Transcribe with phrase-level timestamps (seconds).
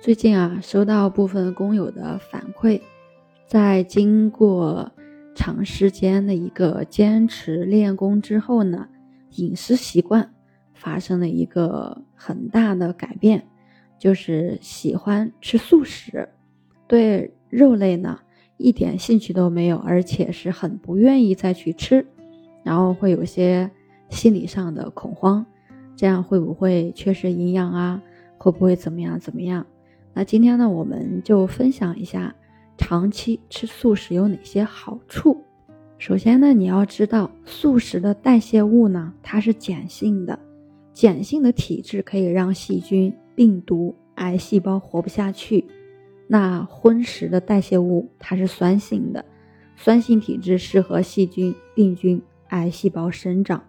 [0.00, 2.80] 最近啊，收到部分工友的反馈，
[3.46, 4.90] 在经过
[5.34, 8.88] 长时间的一个坚持练功之后呢，
[9.32, 10.32] 饮食习惯
[10.72, 13.44] 发生了一个很大的改变，
[13.98, 16.28] 就是喜欢吃素食，
[16.86, 18.20] 对肉类呢
[18.56, 22.06] 一点兴趣都没有，而且是很不愿意再去吃，
[22.62, 23.68] 然后会有些
[24.10, 25.44] 心理上的恐慌，
[25.96, 28.00] 这样会不会缺失营养啊？
[28.38, 29.66] 会不会怎么样怎么样？
[30.18, 32.34] 那今天呢，我们就分享一下
[32.76, 35.44] 长期吃素食有哪些好处。
[35.96, 40.36] 首先呢，你要知道素食的代谢物呢，它是碱性的，
[40.92, 45.64] 碱性的体质可以让细菌、病毒、癌细胞活不下去。
[46.26, 49.24] 那荤食的代谢物它是酸性的，
[49.76, 53.62] 酸性体质适合细菌、病菌、癌细胞生长。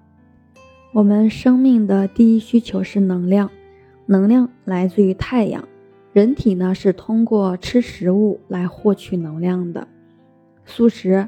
[0.93, 3.51] 我们生命的第一需求是能量，
[4.07, 5.63] 能量来自于太阳。
[6.19, 9.87] 人体呢是通过吃食物来获取能量的，
[10.65, 11.25] 素食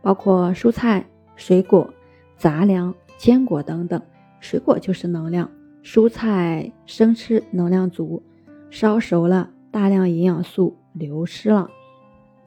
[0.00, 1.88] 包括蔬菜、水果、
[2.36, 4.02] 杂粮、坚果等等。
[4.40, 5.48] 水果就是能量，
[5.84, 8.20] 蔬菜生吃能量足，
[8.68, 11.70] 烧熟了大量营养素流失了。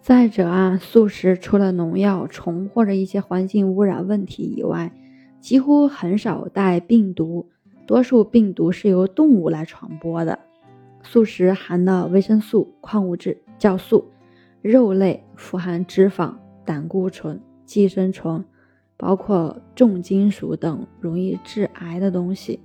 [0.02, 4.92] 再者啊，素食除了农药、虫或者一些环境污染问题以外，
[5.40, 7.48] 几乎很少带病毒，
[7.88, 10.38] 多数病毒是由动物来传播的。
[11.06, 14.12] 素食含的维生素、矿物质、酵素，
[14.62, 16.34] 肉类富含脂肪、
[16.66, 18.44] 胆固醇、寄生虫，
[18.98, 22.60] 包括重金属等容易致癌的东西。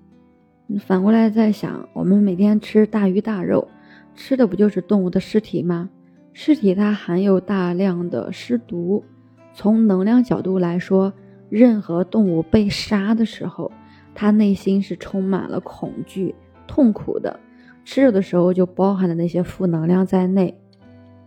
[0.80, 3.68] 反过来再想，我们每天吃大鱼大肉，
[4.14, 5.90] 吃的不就是动物的尸体吗？
[6.32, 9.04] 尸体它含有大量的尸毒。
[9.52, 11.12] 从能量角度来说，
[11.50, 13.70] 任何动物被杀的时候，
[14.14, 16.34] 它内心是充满了恐惧、
[16.66, 17.38] 痛苦的。
[17.84, 20.56] 吃肉的时候就包含了那些负能量在内。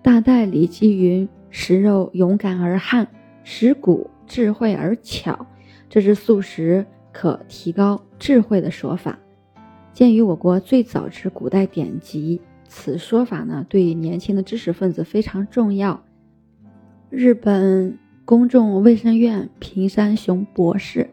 [0.02, 3.08] 大代李继云食肉勇敢而悍，
[3.44, 5.46] 食骨智慧而巧，
[5.90, 9.18] 这是素食可提高智慧的说法。
[9.94, 16.04] 鉴于我国最早之古代典籍，此说法呢对年轻的知识分子非常重要。
[17.10, 21.10] 日本公众卫生院平山雄博士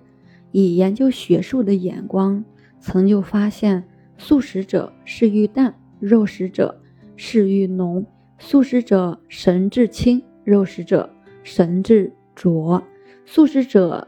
[0.52, 2.44] 以研究学术的眼光，
[2.80, 3.84] 曾就发现。
[4.20, 6.78] 素食者食欲淡，肉食者
[7.16, 8.04] 食欲浓；
[8.38, 11.08] 素食者神志清，肉食者
[11.42, 12.82] 神志浊；
[13.24, 14.06] 素食者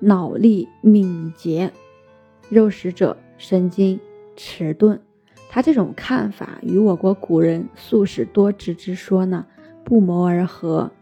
[0.00, 1.72] 脑力敏捷，
[2.50, 3.98] 肉食者神经
[4.36, 5.00] 迟钝。
[5.48, 9.46] 他这种看法与我国古人素食多智之说呢
[9.82, 10.92] 不谋而合。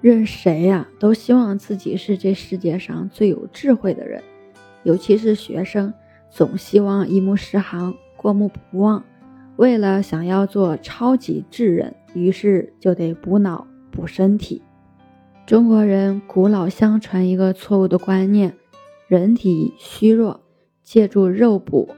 [0.00, 4.22] 任谁呀都希望自己是这世界上最有智慧的人，
[4.84, 5.92] 尤其是学生。
[6.34, 9.04] 总希望一目十行，过目不忘。
[9.54, 14.60] 为了想要做超级智人，于是就得补脑补身体。
[15.46, 18.52] 中国人古老相传一个错误的观念：
[19.06, 20.40] 人体虚弱，
[20.82, 21.88] 借助肉补，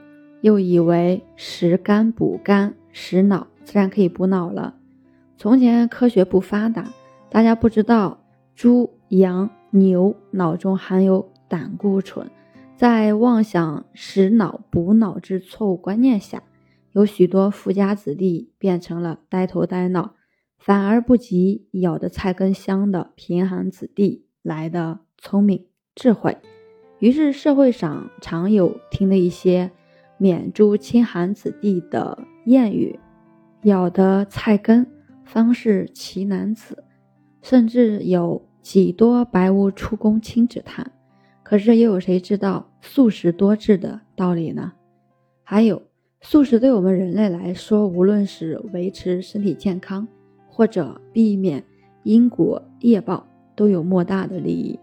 [0.41, 4.75] 又以为食肝补肝，食脑自然可以补脑了。
[5.35, 6.93] 从前科学不发达，
[7.31, 8.19] 大家不知道
[8.53, 12.29] 猪、羊、牛脑中含有胆固醇。
[12.77, 16.43] 在妄想食脑补脑之错误观念下，
[16.91, 20.13] 有许多富家子弟变成了呆头呆脑，
[20.59, 26.37] 反而不及咬的菜根香的贫寒子弟来的聪明智慧。
[26.99, 29.71] 于是社会上常有听的一些
[30.19, 32.99] 免诸清寒子弟的谚语
[33.65, 34.85] ：“咬的菜根
[35.25, 36.83] 方是奇男子”，
[37.41, 40.91] 甚至有“几多白无出宫亲”之叹。
[41.49, 44.73] 可是又有谁知道素食多智的道理呢？
[45.43, 45.81] 还有，
[46.19, 50.05] 素食对我们人类来说，无论是维持身体健康，
[50.45, 51.63] 或者避免
[52.03, 53.25] 因果业报，
[53.55, 54.77] 都有莫大的利益。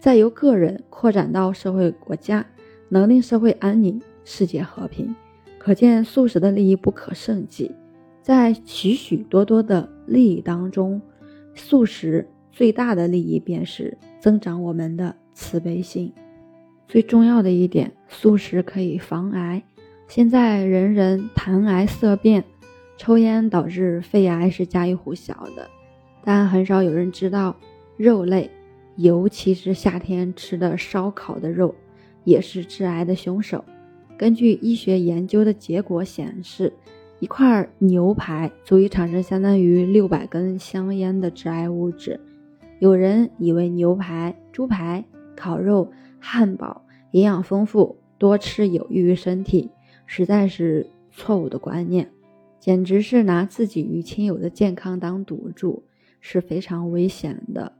[0.00, 2.44] 再由个人扩展到社会国家，
[2.88, 5.14] 能令社会安宁、世界和平，
[5.56, 7.70] 可见素食的利益不可胜计。
[8.20, 11.00] 在许许多多的利益当中，
[11.54, 15.14] 素食最大的利益便是增长我们的。
[15.38, 16.12] 慈悲心，
[16.88, 19.62] 最重要的一点，素食可以防癌。
[20.08, 22.42] 现在人人谈癌色变，
[22.96, 25.70] 抽烟导致肺癌是家喻户晓的，
[26.24, 27.54] 但很少有人知道，
[27.96, 28.50] 肉类，
[28.96, 31.72] 尤其是夏天吃的烧烤的肉，
[32.24, 33.64] 也是致癌的凶手。
[34.18, 36.72] 根据医学研究的结果显示，
[37.20, 42.18] 一块牛排足以产生相当于六百根香烟的致癌物质。
[42.80, 45.04] 有人以为牛排、猪排。
[45.38, 46.82] 烤肉、汉堡
[47.12, 49.70] 营养丰富，多吃有益于身体，
[50.04, 52.10] 实在是错误的观念。
[52.58, 55.84] 简直是拿自己与亲友的健康当赌注，
[56.20, 57.72] 是非常危险的。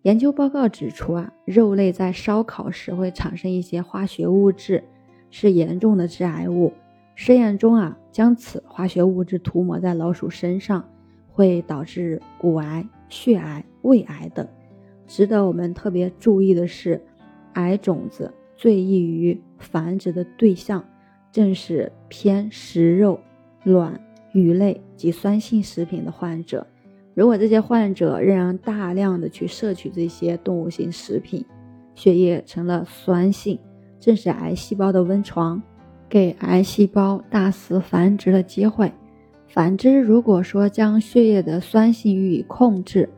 [0.00, 4.82] 研究报告指出啊，肉类在烧烤时会产生一些化学物质，
[5.30, 6.72] 是严重的致癌物。
[7.14, 10.88] 实验中啊，将此化学物质涂抹在老鼠身上，
[11.30, 14.48] 会导致骨癌、血癌、胃癌等。
[15.06, 17.00] 值得我们特别注意的是，
[17.54, 20.84] 癌种子最易于繁殖的对象，
[21.30, 23.20] 正是偏食肉、
[23.64, 24.00] 卵、
[24.32, 26.66] 鱼类及酸性食品的患者。
[27.14, 31.44] 如果这些患者仍然大量的去摄取这些动物性食品，
[31.94, 33.58] 血液成了酸性，
[34.00, 35.62] 正是癌细胞的温床，
[36.08, 38.90] 给癌细胞大肆繁殖的机会。
[39.46, 43.10] 反之，如果说将血液的酸性予以控制，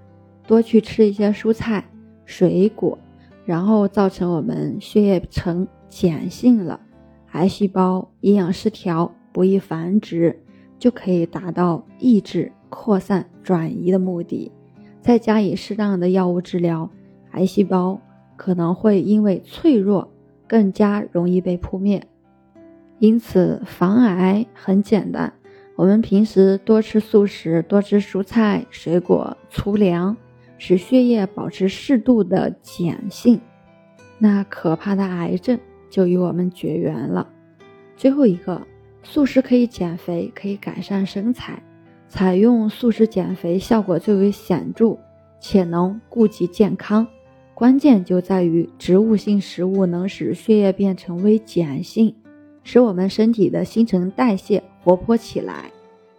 [0.46, 1.84] 多去吃一些蔬菜、
[2.24, 2.98] 水果，
[3.44, 6.80] 然后造成我们血液呈碱性了，
[7.32, 10.42] 癌细胞营养失调，不易繁殖，
[10.78, 12.52] 就可以达到抑制。
[12.70, 14.50] 扩散转移的目的，
[15.00, 16.90] 再加以适当的药物治疗，
[17.30, 18.00] 癌细胞
[18.34, 20.12] 可能会因为脆弱
[20.48, 22.04] 更加容易被扑灭。
[22.98, 25.32] 因此，防癌很简单，
[25.76, 30.16] 我们平时多吃素食，多吃蔬菜、水果、粗粮，
[30.58, 33.40] 使血液保持适度的碱性，
[34.18, 35.58] 那可怕的癌症
[35.90, 37.28] 就与我们绝缘了。
[37.96, 38.66] 最后一个，
[39.02, 41.62] 素食可以减肥，可以改善身材。
[42.08, 44.96] 采用素食减肥效果最为显著，
[45.40, 47.06] 且能顾及健康。
[47.54, 52.14] 关键就在于植物性食物能使血液变成微碱性，
[52.62, 55.70] 使我们身体的新陈代谢活泼起来，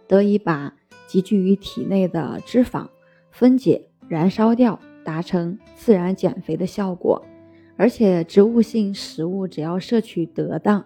[0.06, 0.74] 得以把
[1.06, 2.86] 积聚于体内的脂肪
[3.30, 7.24] 分解燃烧掉，达成自然减肥的效果。
[7.76, 10.84] 而且植物性食物只要摄取得当，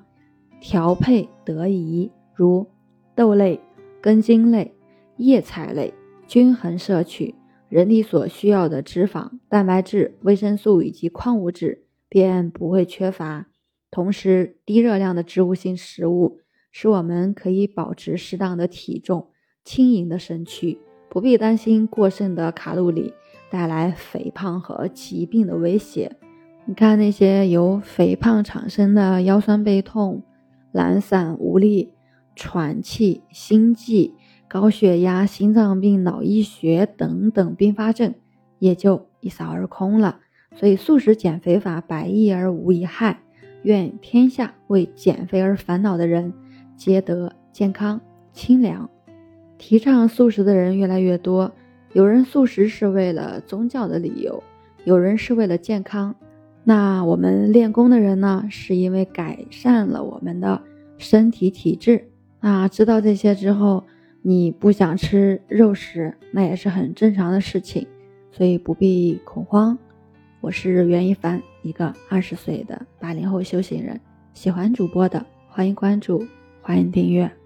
[0.60, 2.66] 调配得宜，如
[3.14, 3.60] 豆类、
[4.00, 4.74] 根茎类。
[5.16, 5.92] 叶菜类
[6.26, 7.34] 均衡摄取，
[7.68, 13.48] 人体所需要的脂肪、蛋白质、维生素以及矿物质便不会缺乏。
[13.90, 16.38] 同时，低热量的植物性食物
[16.72, 19.28] 使我们可以保持适当的体重、
[19.62, 20.78] 轻盈的身躯，
[21.10, 23.12] 不必担心过剩的卡路里
[23.50, 26.16] 带来肥胖和疾病的威胁。
[26.64, 30.22] 你看那些由肥胖产生的腰酸背痛、
[30.72, 31.92] 懒散无力、
[32.34, 34.14] 喘气、心悸。
[34.48, 38.12] 高血压、心脏病、脑溢血等等并发症
[38.58, 40.18] 也就一扫而空了。
[40.56, 43.20] 所以素食减肥法百益而无一害，
[43.62, 46.34] 愿天下为减肥而烦恼的人
[46.76, 48.00] 皆得健康
[48.32, 48.90] 清凉。
[49.60, 51.52] 提倡素食的人越来越多，
[51.92, 54.42] 有人素食是为了宗教的理由，
[54.84, 56.16] 有人是为了健康。
[56.64, 60.62] 那我们练功的人呢，是因为改善了我们的
[60.96, 62.08] 身体体质。
[62.40, 63.84] 那知道这些之后。
[64.22, 67.86] 你不想吃肉食，那也是很正常的事情，
[68.30, 69.78] 所以不必恐慌。
[70.42, 73.98] 我是袁一凡，一个二十岁的八零后修行人。
[74.34, 76.22] 喜欢主播的，欢迎关注，
[76.60, 77.39] 欢迎订阅。